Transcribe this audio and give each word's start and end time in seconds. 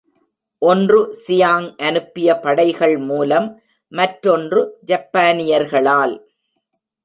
ஒன்று 0.61 1.15
சியாங் 1.27 1.67
அனுப்பிய 1.77 2.39
படைகள் 2.39 2.97
மூலம், 2.97 3.61
மற்றொன்று 3.91 4.77
ஜப்பானியர்களால். 4.87 6.15